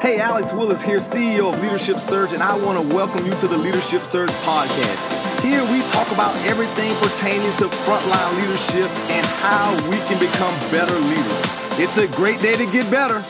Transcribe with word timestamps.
Hey, 0.00 0.20
Alex 0.20 0.52
Willis 0.52 0.80
here, 0.80 0.98
CEO 0.98 1.52
of 1.52 1.60
Leadership 1.60 1.98
Surge, 1.98 2.32
and 2.32 2.40
I 2.40 2.54
want 2.64 2.80
to 2.80 2.94
welcome 2.94 3.26
you 3.26 3.32
to 3.32 3.48
the 3.48 3.58
Leadership 3.58 4.02
Surge 4.02 4.30
podcast. 4.46 5.42
Here 5.42 5.60
we 5.72 5.82
talk 5.90 6.12
about 6.12 6.36
everything 6.46 6.94
pertaining 7.02 7.50
to 7.56 7.64
frontline 7.64 8.40
leadership 8.40 8.88
and 9.10 9.26
how 9.26 9.74
we 9.90 9.96
can 10.06 10.20
become 10.20 10.54
better 10.70 10.94
leaders. 10.94 11.80
It's 11.80 11.98
a 11.98 12.06
great 12.16 12.40
day 12.40 12.54
to 12.54 12.70
get 12.70 12.88
better. 12.92 13.24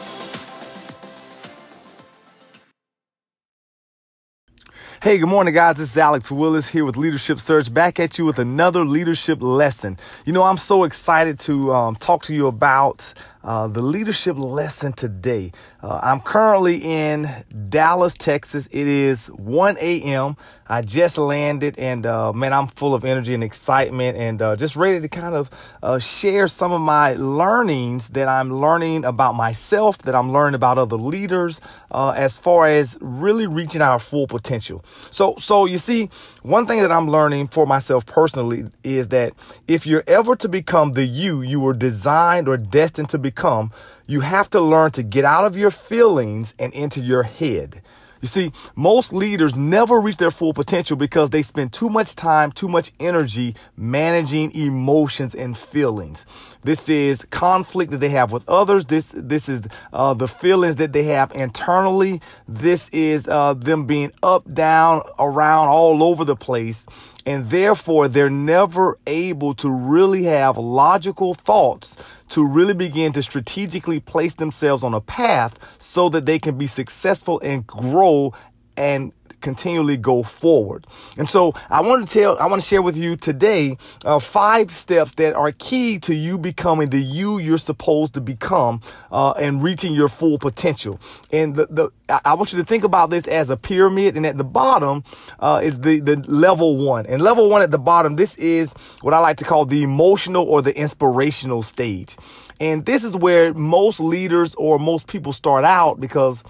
Hey, 5.01 5.17
good 5.17 5.29
morning, 5.29 5.55
guys. 5.55 5.77
This 5.77 5.93
is 5.93 5.97
Alex 5.97 6.31
Willis 6.31 6.69
here 6.69 6.85
with 6.85 6.99
Leadership 6.99 7.41
Surge, 7.41 7.73
back 7.73 7.99
at 7.99 8.19
you 8.19 8.27
with 8.27 8.39
another 8.39 8.85
leadership 8.85 9.41
lesson. 9.41 9.97
You 10.27 10.35
know, 10.35 10.43
I'm 10.43 10.59
so 10.59 10.85
excited 10.85 11.39
to 11.41 11.73
um, 11.73 11.97
talk 11.97 12.25
to 12.25 12.35
you 12.35 12.47
about 12.47 13.15
uh, 13.45 13.67
the 13.67 13.83
leadership 13.83 14.37
lesson 14.37 14.93
today. 14.93 15.53
Uh, 15.83 16.01
I'm 16.03 16.21
currently 16.21 16.79
in 16.79 17.29
Dallas, 17.69 18.15
Texas. 18.15 18.67
It 18.71 18.87
is 18.87 19.29
1 19.29 19.77
a.m. 19.79 20.37
I 20.69 20.83
just 20.83 21.17
landed, 21.17 21.79
and 21.79 22.05
uh, 22.05 22.33
man, 22.33 22.53
I'm 22.53 22.67
full 22.67 22.95
of 22.95 23.05
energy 23.05 23.33
and 23.33 23.43
excitement, 23.43 24.19
and 24.19 24.43
uh, 24.43 24.55
just 24.55 24.77
ready 24.77 25.01
to 25.01 25.09
kind 25.09 25.35
of 25.35 25.49
uh, 25.83 25.99
share 25.99 26.47
some 26.47 26.73
of 26.73 26.81
my 26.83 27.15
learnings 27.15 28.11
that 28.11 28.29
I'm 28.29 28.53
learning 28.61 29.07
about 29.07 29.35
myself, 29.35 29.99
that 29.99 30.15
I'm 30.15 30.31
learning 30.31 30.57
about 30.57 30.77
other 30.77 30.97
leaders, 30.97 31.63
uh, 31.91 32.11
as 32.11 32.39
far 32.39 32.69
as 32.69 32.99
really 33.01 33.47
reaching 33.47 33.81
our 33.81 33.99
full 33.99 34.27
potential. 34.27 34.85
So, 35.11 35.37
so 35.39 35.65
you 35.65 35.79
see, 35.79 36.11
one 36.43 36.67
thing 36.67 36.83
that 36.83 36.93
I'm 36.93 37.09
learning 37.09 37.49
for 37.49 37.67
myself 37.67 38.05
personally 38.05 38.67
is 38.85 39.09
that 39.09 39.33
if 39.69 39.87
you're 39.87 40.05
ever 40.07 40.37
to 40.37 40.49
become 40.49 40.93
the 40.93 41.05
you 41.05 41.41
you 41.41 41.61
were 41.61 41.73
designed 41.73 42.47
or 42.47 42.57
destined 42.57 43.09
to 43.11 43.19
become, 43.31 43.71
you 44.07 44.21
have 44.21 44.49
to 44.51 44.61
learn 44.61 44.91
to 44.93 45.03
get 45.03 45.25
out 45.25 45.45
of 45.45 45.57
your 45.57 45.71
feelings 45.71 46.55
and 46.59 46.73
into 46.73 47.01
your 47.01 47.25
head. 47.25 47.83
You 48.21 48.29
see, 48.29 48.53
most 48.75 49.13
leaders 49.13 49.57
never 49.57 50.01
reach 50.01 50.17
their 50.17 50.31
full 50.31 50.53
potential 50.53 50.97
because 50.97 51.31
they 51.31 51.43
spend 51.43 51.73
too 51.73 51.89
much 51.89 52.17
time, 52.17 52.51
too 52.51 52.69
much 52.69 52.91
energy 52.99 53.55
managing 53.77 54.53
emotions 54.57 55.35
and 55.35 55.57
feelings. 55.57 56.27
This 56.65 56.89
is 56.89 57.25
conflict 57.31 57.93
that 57.93 57.99
they 57.99 58.09
have 58.09 58.33
with 58.33 58.49
others. 58.49 58.87
This 58.87 59.07
this 59.15 59.49
is 59.49 59.63
uh, 59.93 60.15
the 60.15 60.27
feelings 60.27 60.77
that 60.77 60.93
they 60.93 61.05
have 61.05 61.31
internally. 61.33 62.21
This 62.49 62.89
is 62.89 63.29
uh, 63.29 63.55
them 63.55 63.87
being 63.87 64.13
up, 64.23 64.53
down, 64.53 65.03
around, 65.19 65.69
all 65.69 66.03
over 66.03 66.25
the 66.25 66.37
place, 66.37 66.87
and 67.25 67.49
therefore 67.51 68.09
they're 68.09 68.31
never 68.31 68.99
able 69.07 69.55
to 69.55 69.71
really 69.71 70.25
have 70.25 70.59
logical 70.59 71.35
thoughts 71.35 71.97
to 72.31 72.47
really 72.47 72.75
begin 72.75 73.13
to 73.13 73.23
strategically 73.23 74.01
place 74.01 74.35
themselves 74.35 74.83
on 74.83 74.95
a 74.95 75.01
path 75.01 75.59
so 75.79 76.09
that 76.09 76.27
they 76.27 76.39
can 76.39 76.59
be 76.59 76.67
successful 76.67 77.41
and 77.41 77.67
grow 77.67 78.33
and 78.77 79.13
continually 79.41 79.97
go 79.97 80.23
forward. 80.23 80.87
And 81.17 81.29
so 81.29 81.55
I 81.71 81.81
want 81.81 82.09
to 82.09 82.13
tell, 82.13 82.39
I 82.39 82.47
want 82.47 82.63
to 82.63 82.69
share 82.69 82.83
with 82.83 82.97
you 82.97 83.17
today 83.17 83.77
uh, 84.05 84.19
five 84.19 84.71
steps 84.71 85.13
that 85.15 85.35
are 85.35 85.53
key 85.53 85.99
to 86.01 86.15
you 86.15 86.39
becoming 86.39 86.91
the 86.91 87.01
you 87.01 87.39
you're 87.39 87.59
supposed 87.59 88.15
to 88.15 88.21
become 88.21 88.81
uh, 89.11 89.33
and 89.33 89.63
reaching 89.63 89.93
your 89.93 90.09
full 90.09 90.39
potential. 90.39 91.01
And 91.33 91.55
the, 91.55 91.67
the 91.67 91.91
I 92.25 92.35
want 92.35 92.53
you 92.53 92.59
to 92.59 92.65
think 92.65 92.85
about 92.85 93.11
this 93.11 93.29
as 93.29 93.51
a 93.51 93.57
pyramid, 93.57 94.17
and 94.17 94.25
at 94.25 94.39
the 94.39 94.45
bottom 94.45 95.05
uh, 95.41 95.61
is 95.63 95.81
the 95.81 96.01
the 96.01 96.17
level 96.27 96.79
one. 96.79 97.05
And 97.07 97.21
level 97.23 97.51
one 97.51 97.61
at 97.61 97.71
the 97.71 97.79
bottom, 97.79 98.17
this 98.17 98.37
is 98.39 98.73
what 99.03 99.13
I 99.13 99.19
like 99.19 99.37
to 99.39 99.45
call 99.45 99.67
the 99.67 99.83
emotional 99.83 100.45
or 100.45 100.63
the 100.63 100.77
inspirational 100.77 101.63
stage. 101.63 102.17
And 102.61 102.87
this 102.87 103.05
is 103.05 103.15
where 103.15 103.55
most 103.55 104.01
leaders 104.01 104.55
or 104.57 104.79
most 104.79 105.07
people 105.07 105.33
start 105.33 105.65
out 105.65 106.01
because 106.01 106.43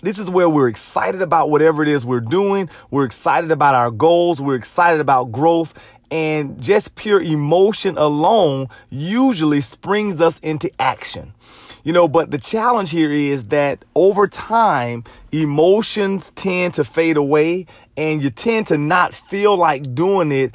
this 0.00 0.18
is 0.18 0.30
where 0.30 0.48
we're 0.48 0.68
excited 0.68 1.22
about 1.22 1.50
whatever 1.50 1.82
it 1.82 1.88
is 1.88 2.04
we're 2.04 2.20
doing. 2.20 2.70
We're 2.90 3.04
excited 3.04 3.50
about 3.50 3.74
our 3.74 3.90
goals. 3.90 4.40
We're 4.40 4.54
excited 4.54 5.00
about 5.00 5.32
growth. 5.32 5.74
And 6.10 6.60
just 6.62 6.94
pure 6.94 7.20
emotion 7.20 7.98
alone 7.98 8.68
usually 8.88 9.60
springs 9.60 10.20
us 10.20 10.38
into 10.38 10.70
action. 10.80 11.34
You 11.84 11.92
know, 11.92 12.08
but 12.08 12.30
the 12.30 12.38
challenge 12.38 12.90
here 12.90 13.12
is 13.12 13.46
that 13.46 13.84
over 13.94 14.26
time, 14.28 15.04
emotions 15.32 16.32
tend 16.34 16.74
to 16.74 16.84
fade 16.84 17.16
away 17.16 17.66
and 17.96 18.22
you 18.22 18.30
tend 18.30 18.66
to 18.68 18.78
not 18.78 19.14
feel 19.14 19.56
like 19.56 19.94
doing 19.94 20.32
it 20.32 20.54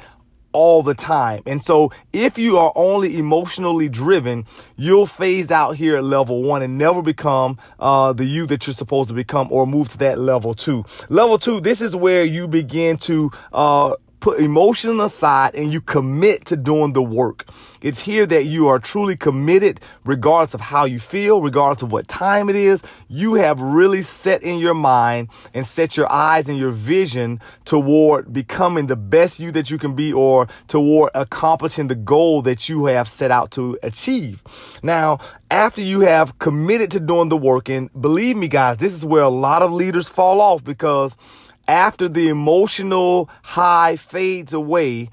all 0.54 0.82
the 0.82 0.94
time. 0.94 1.42
And 1.44 1.62
so 1.62 1.92
if 2.12 2.38
you 2.38 2.56
are 2.56 2.72
only 2.74 3.18
emotionally 3.18 3.90
driven, 3.90 4.46
you'll 4.76 5.06
phase 5.06 5.50
out 5.50 5.76
here 5.76 5.96
at 5.96 6.04
level 6.04 6.42
one 6.42 6.62
and 6.62 6.78
never 6.78 7.02
become 7.02 7.58
uh, 7.78 8.14
the 8.14 8.24
you 8.24 8.46
that 8.46 8.66
you're 8.66 8.74
supposed 8.74 9.08
to 9.08 9.14
become 9.14 9.48
or 9.50 9.66
move 9.66 9.90
to 9.90 9.98
that 9.98 10.18
level 10.18 10.54
two. 10.54 10.86
Level 11.10 11.36
two, 11.38 11.60
this 11.60 11.82
is 11.82 11.94
where 11.94 12.24
you 12.24 12.48
begin 12.48 12.96
to 12.98 13.30
uh, 13.52 13.94
put 14.24 14.40
emotion 14.40 15.00
aside 15.00 15.54
and 15.54 15.70
you 15.70 15.82
commit 15.82 16.46
to 16.46 16.56
doing 16.56 16.94
the 16.94 17.02
work. 17.02 17.46
It's 17.82 18.00
here 18.00 18.24
that 18.24 18.46
you 18.46 18.68
are 18.68 18.78
truly 18.78 19.18
committed, 19.18 19.80
regardless 20.02 20.54
of 20.54 20.62
how 20.62 20.86
you 20.86 20.98
feel, 20.98 21.42
regardless 21.42 21.82
of 21.82 21.92
what 21.92 22.08
time 22.08 22.48
it 22.48 22.56
is. 22.56 22.82
You 23.06 23.34
have 23.34 23.60
really 23.60 24.00
set 24.00 24.42
in 24.42 24.58
your 24.58 24.72
mind 24.72 25.28
and 25.52 25.66
set 25.66 25.98
your 25.98 26.10
eyes 26.10 26.48
and 26.48 26.56
your 26.56 26.70
vision 26.70 27.38
toward 27.66 28.32
becoming 28.32 28.86
the 28.86 28.96
best 28.96 29.40
you 29.40 29.50
that 29.50 29.70
you 29.70 29.76
can 29.76 29.94
be 29.94 30.10
or 30.10 30.48
toward 30.68 31.10
accomplishing 31.14 31.88
the 31.88 31.94
goal 31.94 32.40
that 32.40 32.66
you 32.66 32.86
have 32.86 33.10
set 33.10 33.30
out 33.30 33.50
to 33.50 33.78
achieve. 33.82 34.42
Now, 34.82 35.18
after 35.50 35.82
you 35.82 36.00
have 36.00 36.38
committed 36.38 36.90
to 36.92 36.98
doing 37.00 37.28
the 37.28 37.36
work, 37.36 37.68
and 37.68 37.90
believe 38.00 38.38
me, 38.38 38.48
guys, 38.48 38.78
this 38.78 38.94
is 38.94 39.04
where 39.04 39.22
a 39.22 39.28
lot 39.28 39.60
of 39.60 39.70
leaders 39.70 40.08
fall 40.08 40.40
off 40.40 40.64
because 40.64 41.14
after 41.68 42.08
the 42.08 42.28
emotional 42.28 43.30
high 43.42 43.96
fades 43.96 44.52
away, 44.52 45.10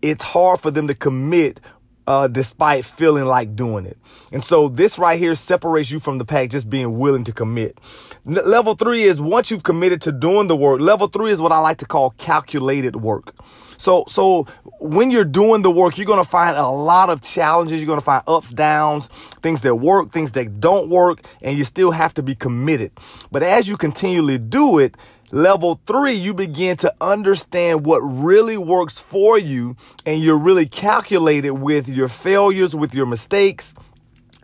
it's 0.00 0.22
hard 0.22 0.60
for 0.60 0.70
them 0.70 0.88
to 0.88 0.94
commit 0.94 1.60
uh, 2.06 2.26
despite 2.28 2.84
feeling 2.84 3.24
like 3.24 3.54
doing 3.54 3.86
it. 3.86 3.96
And 4.32 4.42
so 4.42 4.68
this 4.68 4.98
right 4.98 5.18
here 5.18 5.34
separates 5.34 5.90
you 5.90 6.00
from 6.00 6.18
the 6.18 6.24
pack, 6.24 6.50
just 6.50 6.68
being 6.68 6.98
willing 6.98 7.24
to 7.24 7.32
commit. 7.32 7.78
N- 8.26 8.38
level 8.44 8.74
three 8.74 9.04
is 9.04 9.20
once 9.20 9.50
you've 9.50 9.62
committed 9.62 10.02
to 10.02 10.12
doing 10.12 10.48
the 10.48 10.56
work. 10.56 10.80
Level 10.80 11.06
three 11.06 11.30
is 11.30 11.40
what 11.40 11.52
I 11.52 11.58
like 11.58 11.78
to 11.78 11.86
call 11.86 12.10
calculated 12.10 12.96
work. 12.96 13.34
So, 13.78 14.04
so 14.06 14.46
when 14.78 15.10
you're 15.10 15.24
doing 15.24 15.62
the 15.62 15.70
work, 15.70 15.98
you're 15.98 16.06
going 16.06 16.22
to 16.22 16.28
find 16.28 16.56
a 16.56 16.68
lot 16.68 17.10
of 17.10 17.20
challenges. 17.20 17.80
You're 17.80 17.88
going 17.88 17.98
to 17.98 18.04
find 18.04 18.22
ups, 18.28 18.50
downs, 18.50 19.08
things 19.42 19.62
that 19.62 19.74
work, 19.74 20.12
things 20.12 20.32
that 20.32 20.60
don't 20.60 20.88
work, 20.88 21.24
and 21.40 21.58
you 21.58 21.64
still 21.64 21.90
have 21.90 22.14
to 22.14 22.22
be 22.22 22.34
committed. 22.36 22.92
But 23.32 23.42
as 23.42 23.66
you 23.66 23.76
continually 23.76 24.38
do 24.38 24.78
it, 24.78 24.96
Level 25.34 25.80
three, 25.86 26.12
you 26.12 26.34
begin 26.34 26.76
to 26.76 26.94
understand 27.00 27.86
what 27.86 28.00
really 28.00 28.58
works 28.58 28.98
for 28.98 29.38
you 29.38 29.74
and 30.04 30.22
you're 30.22 30.36
really 30.36 30.66
calculated 30.66 31.52
with 31.52 31.88
your 31.88 32.08
failures, 32.08 32.76
with 32.76 32.94
your 32.94 33.06
mistakes, 33.06 33.74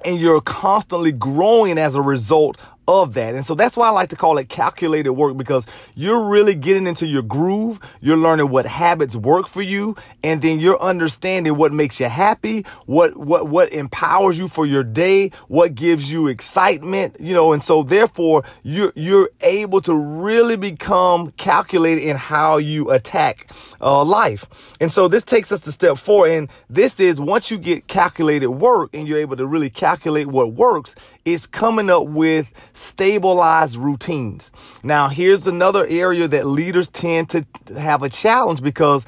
and 0.02 0.18
you're 0.18 0.40
constantly 0.40 1.12
growing 1.12 1.76
as 1.76 1.94
a 1.94 2.00
result 2.00 2.56
of 2.88 3.12
that. 3.14 3.34
And 3.34 3.44
so 3.44 3.54
that's 3.54 3.76
why 3.76 3.86
I 3.86 3.90
like 3.90 4.08
to 4.08 4.16
call 4.16 4.38
it 4.38 4.48
calculated 4.48 5.12
work 5.12 5.36
because 5.36 5.66
you're 5.94 6.30
really 6.30 6.54
getting 6.54 6.86
into 6.86 7.06
your 7.06 7.22
groove. 7.22 7.78
You're 8.00 8.16
learning 8.16 8.48
what 8.48 8.64
habits 8.64 9.14
work 9.14 9.46
for 9.46 9.60
you. 9.60 9.94
And 10.24 10.40
then 10.40 10.58
you're 10.58 10.80
understanding 10.80 11.56
what 11.56 11.70
makes 11.72 12.00
you 12.00 12.06
happy, 12.08 12.64
what, 12.86 13.16
what, 13.16 13.48
what 13.48 13.70
empowers 13.72 14.38
you 14.38 14.48
for 14.48 14.64
your 14.64 14.82
day, 14.82 15.30
what 15.48 15.74
gives 15.74 16.10
you 16.10 16.28
excitement, 16.28 17.16
you 17.20 17.34
know, 17.34 17.52
and 17.52 17.62
so 17.62 17.82
therefore 17.82 18.42
you're, 18.62 18.92
you're 18.96 19.28
able 19.42 19.82
to 19.82 19.94
really 19.94 20.56
become 20.56 21.32
calculated 21.32 22.02
in 22.02 22.16
how 22.16 22.56
you 22.56 22.90
attack 22.90 23.52
uh, 23.82 24.02
life. 24.02 24.46
And 24.80 24.90
so 24.90 25.08
this 25.08 25.24
takes 25.24 25.52
us 25.52 25.60
to 25.60 25.72
step 25.72 25.98
four. 25.98 26.26
And 26.26 26.48
this 26.70 26.98
is 27.00 27.20
once 27.20 27.50
you 27.50 27.58
get 27.58 27.86
calculated 27.86 28.48
work 28.48 28.90
and 28.94 29.06
you're 29.06 29.18
able 29.18 29.36
to 29.36 29.46
really 29.46 29.68
calculate 29.68 30.28
what 30.28 30.54
works, 30.54 30.94
it's 31.34 31.46
coming 31.46 31.90
up 31.90 32.06
with 32.06 32.52
stabilized 32.72 33.76
routines. 33.76 34.50
Now, 34.82 35.08
here's 35.08 35.46
another 35.46 35.86
area 35.86 36.26
that 36.28 36.46
leaders 36.46 36.88
tend 36.88 37.30
to 37.30 37.46
have 37.76 38.02
a 38.02 38.08
challenge 38.08 38.62
because 38.62 39.04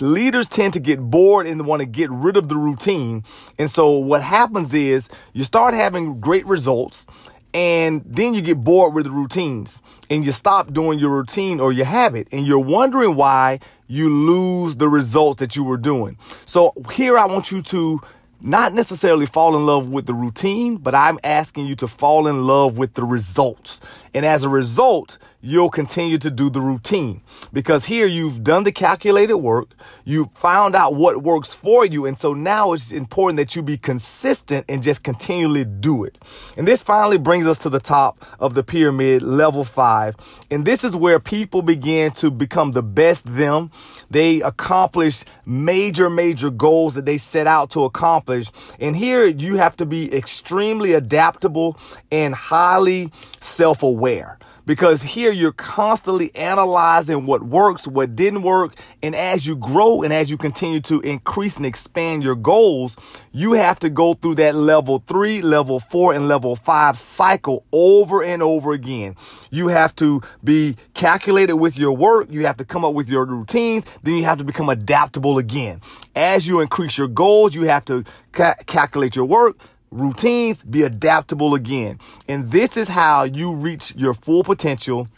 leaders 0.00 0.48
tend 0.48 0.72
to 0.74 0.80
get 0.80 0.98
bored 0.98 1.46
and 1.46 1.66
want 1.66 1.80
to 1.80 1.86
get 1.86 2.10
rid 2.10 2.36
of 2.36 2.48
the 2.48 2.56
routine. 2.56 3.22
And 3.58 3.70
so 3.70 3.98
what 3.98 4.22
happens 4.22 4.74
is 4.74 5.08
you 5.32 5.44
start 5.44 5.74
having 5.74 6.20
great 6.20 6.46
results 6.46 7.06
and 7.52 8.02
then 8.04 8.34
you 8.34 8.42
get 8.42 8.62
bored 8.62 8.94
with 8.94 9.04
the 9.04 9.10
routines 9.10 9.82
and 10.08 10.24
you 10.24 10.32
stop 10.32 10.72
doing 10.72 10.98
your 10.98 11.10
routine 11.10 11.60
or 11.60 11.72
your 11.72 11.86
habit 11.86 12.28
and 12.32 12.46
you're 12.46 12.58
wondering 12.58 13.14
why 13.14 13.60
you 13.86 14.08
lose 14.08 14.76
the 14.76 14.88
results 14.88 15.40
that 15.40 15.56
you 15.56 15.64
were 15.64 15.76
doing. 15.76 16.16
So 16.46 16.72
here 16.92 17.18
I 17.18 17.26
want 17.26 17.50
you 17.50 17.62
to 17.62 18.00
not 18.40 18.74
necessarily 18.74 19.26
fall 19.26 19.56
in 19.56 19.66
love 19.66 19.88
with 19.90 20.06
the 20.06 20.14
routine, 20.14 20.76
but 20.76 20.94
I'm 20.94 21.18
asking 21.24 21.66
you 21.66 21.76
to 21.76 21.88
fall 21.88 22.26
in 22.26 22.46
love 22.46 22.78
with 22.78 22.94
the 22.94 23.04
results. 23.04 23.80
And 24.14 24.24
as 24.24 24.42
a 24.44 24.48
result, 24.48 25.18
you'll 25.40 25.70
continue 25.70 26.18
to 26.18 26.30
do 26.30 26.50
the 26.50 26.60
routine 26.60 27.22
because 27.52 27.86
here 27.86 28.06
you've 28.06 28.44
done 28.44 28.64
the 28.64 28.72
calculated 28.72 29.38
work. 29.38 29.70
You 30.04 30.30
found 30.34 30.74
out 30.74 30.94
what 30.94 31.22
works 31.22 31.54
for 31.54 31.84
you. 31.86 32.04
And 32.06 32.18
so 32.18 32.34
now 32.34 32.72
it's 32.72 32.92
important 32.92 33.38
that 33.38 33.56
you 33.56 33.62
be 33.62 33.78
consistent 33.78 34.66
and 34.68 34.82
just 34.82 35.02
continually 35.02 35.64
do 35.64 36.04
it. 36.04 36.18
And 36.56 36.68
this 36.68 36.82
finally 36.82 37.18
brings 37.18 37.46
us 37.46 37.58
to 37.58 37.70
the 37.70 37.80
top 37.80 38.24
of 38.38 38.54
the 38.54 38.62
pyramid, 38.62 39.22
level 39.22 39.64
five. 39.64 40.14
And 40.50 40.66
this 40.66 40.84
is 40.84 40.94
where 40.94 41.18
people 41.18 41.62
begin 41.62 42.12
to 42.12 42.30
become 42.30 42.72
the 42.72 42.82
best 42.82 43.24
them. 43.24 43.70
They 44.10 44.42
accomplish 44.42 45.24
major, 45.46 46.10
major 46.10 46.50
goals 46.50 46.94
that 46.94 47.06
they 47.06 47.16
set 47.16 47.46
out 47.46 47.70
to 47.70 47.84
accomplish. 47.84 48.50
And 48.78 48.94
here 48.94 49.24
you 49.24 49.56
have 49.56 49.76
to 49.78 49.86
be 49.86 50.14
extremely 50.14 50.92
adaptable 50.92 51.78
and 52.12 52.34
highly 52.34 53.10
self 53.40 53.82
aware 53.82 54.38
because 54.70 55.02
here 55.02 55.32
you're 55.32 55.50
constantly 55.50 56.32
analyzing 56.36 57.26
what 57.26 57.42
works, 57.42 57.88
what 57.88 58.14
didn't 58.14 58.42
work. 58.42 58.78
And 59.02 59.16
as 59.16 59.44
you 59.44 59.56
grow 59.56 60.02
and 60.02 60.12
as 60.12 60.30
you 60.30 60.36
continue 60.36 60.78
to 60.82 61.00
increase 61.00 61.56
and 61.56 61.66
expand 61.66 62.22
your 62.22 62.36
goals, 62.36 62.96
you 63.32 63.54
have 63.54 63.80
to 63.80 63.90
go 63.90 64.14
through 64.14 64.36
that 64.36 64.54
level 64.54 65.02
three, 65.08 65.42
level 65.42 65.80
four, 65.80 66.14
and 66.14 66.28
level 66.28 66.54
five 66.54 66.96
cycle 66.96 67.64
over 67.72 68.22
and 68.22 68.44
over 68.44 68.72
again. 68.72 69.16
You 69.50 69.66
have 69.66 69.92
to 69.96 70.22
be 70.44 70.76
calculated 70.94 71.56
with 71.56 71.76
your 71.76 71.96
work. 71.96 72.28
You 72.30 72.46
have 72.46 72.58
to 72.58 72.64
come 72.64 72.84
up 72.84 72.94
with 72.94 73.10
your 73.10 73.26
routines. 73.26 73.84
Then 74.04 74.14
you 74.14 74.22
have 74.22 74.38
to 74.38 74.44
become 74.44 74.68
adaptable 74.68 75.38
again. 75.38 75.80
As 76.14 76.46
you 76.46 76.60
increase 76.60 76.96
your 76.96 77.08
goals, 77.08 77.56
you 77.56 77.62
have 77.64 77.84
to 77.86 78.04
ca- 78.30 78.54
calculate 78.66 79.16
your 79.16 79.24
work 79.24 79.56
routines, 79.90 80.62
be 80.62 80.82
adaptable 80.82 81.54
again. 81.54 81.98
And 82.28 82.50
this 82.50 82.76
is 82.76 82.88
how 82.88 83.24
you 83.24 83.52
reach 83.52 83.94
your 83.96 84.14
full 84.14 84.44
potential 84.44 85.08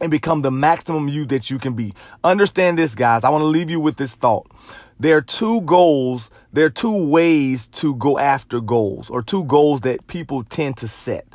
and 0.00 0.10
become 0.10 0.42
the 0.42 0.50
maximum 0.50 1.08
you 1.08 1.24
that 1.26 1.50
you 1.50 1.58
can 1.58 1.74
be. 1.74 1.94
Understand 2.24 2.78
this, 2.78 2.94
guys. 2.94 3.24
I 3.24 3.30
want 3.30 3.42
to 3.42 3.46
leave 3.46 3.70
you 3.70 3.80
with 3.80 3.96
this 3.96 4.14
thought. 4.14 4.50
There 4.98 5.16
are 5.16 5.22
two 5.22 5.62
goals, 5.62 6.30
there 6.52 6.66
are 6.66 6.70
two 6.70 7.08
ways 7.08 7.66
to 7.68 7.94
go 7.96 8.18
after 8.18 8.60
goals, 8.60 9.10
or 9.10 9.22
two 9.22 9.44
goals 9.44 9.80
that 9.80 10.06
people 10.06 10.44
tend 10.44 10.76
to 10.78 10.88
set. 10.88 11.26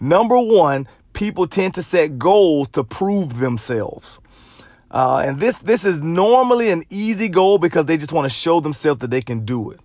Number 0.00 0.38
one, 0.38 0.86
people 1.12 1.46
tend 1.46 1.74
to 1.74 1.82
set 1.82 2.18
goals 2.18 2.68
to 2.68 2.84
prove 2.84 3.38
themselves. 3.38 4.20
Uh, 4.90 5.22
and 5.24 5.40
this 5.40 5.58
this 5.58 5.84
is 5.84 6.00
normally 6.00 6.70
an 6.70 6.84
easy 6.88 7.28
goal 7.28 7.58
because 7.58 7.86
they 7.86 7.96
just 7.96 8.12
want 8.12 8.24
to 8.24 8.30
show 8.30 8.60
themselves 8.60 9.00
that 9.00 9.10
they 9.10 9.20
can 9.20 9.44
do 9.44 9.70
it. 9.70 9.80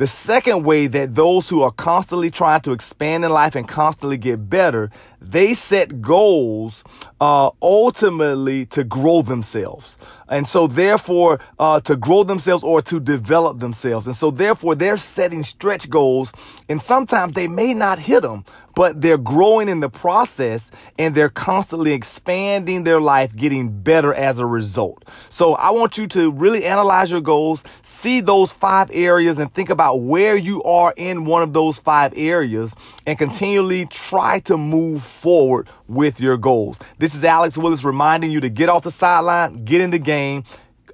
The 0.00 0.06
second 0.06 0.62
way 0.62 0.86
that 0.86 1.14
those 1.14 1.50
who 1.50 1.60
are 1.60 1.70
constantly 1.70 2.30
trying 2.30 2.62
to 2.62 2.72
expand 2.72 3.22
in 3.22 3.30
life 3.30 3.54
and 3.54 3.68
constantly 3.68 4.16
get 4.16 4.48
better, 4.48 4.90
they 5.20 5.52
set 5.52 6.00
goals 6.00 6.82
uh, 7.20 7.50
ultimately 7.60 8.64
to 8.64 8.82
grow 8.82 9.20
themselves. 9.20 9.98
And 10.26 10.48
so 10.48 10.66
therefore, 10.66 11.38
uh, 11.58 11.80
to 11.80 11.96
grow 11.96 12.22
themselves 12.22 12.64
or 12.64 12.80
to 12.80 12.98
develop 12.98 13.58
themselves. 13.58 14.06
And 14.06 14.16
so 14.16 14.30
therefore, 14.30 14.74
they're 14.74 14.96
setting 14.96 15.42
stretch 15.42 15.90
goals 15.90 16.32
and 16.70 16.80
sometimes 16.80 17.34
they 17.34 17.46
may 17.46 17.74
not 17.74 17.98
hit 17.98 18.22
them, 18.22 18.46
but 18.74 19.00
they're 19.00 19.18
growing 19.18 19.68
in 19.68 19.80
the 19.80 19.88
process 19.88 20.70
and 20.98 21.14
they're 21.14 21.28
constantly 21.28 21.92
expanding 21.92 22.84
their 22.84 23.00
life, 23.00 23.32
getting 23.34 23.82
better 23.82 24.14
as 24.14 24.38
a 24.38 24.46
result. 24.46 25.04
So 25.28 25.54
I 25.54 25.70
want 25.70 25.98
you 25.98 26.06
to 26.08 26.32
really 26.32 26.64
analyze 26.64 27.10
your 27.10 27.20
goals, 27.20 27.64
see 27.82 28.20
those 28.20 28.52
five 28.52 28.90
areas 28.92 29.38
and 29.38 29.52
think 29.52 29.70
about 29.70 30.02
where 30.02 30.36
you 30.36 30.62
are 30.62 30.94
in 30.96 31.24
one 31.24 31.42
of 31.42 31.52
those 31.52 31.78
five 31.78 32.12
areas 32.16 32.74
and 33.06 33.18
continually 33.18 33.86
try 33.86 34.40
to 34.40 34.56
move 34.56 35.02
forward 35.02 35.68
with 35.88 36.20
your 36.20 36.36
goals. 36.36 36.78
This 36.98 37.14
is 37.14 37.24
Alex 37.24 37.58
Willis 37.58 37.84
reminding 37.84 38.30
you 38.30 38.40
to 38.40 38.48
get 38.48 38.68
off 38.68 38.84
the 38.84 38.90
sideline, 38.90 39.64
get 39.64 39.80
in 39.80 39.90
the 39.90 39.98
game, 39.98 40.44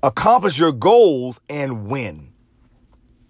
accomplish 0.03 0.59
your 0.59 0.73
goals 0.73 1.41
and 1.49 1.87
win. 1.87 2.33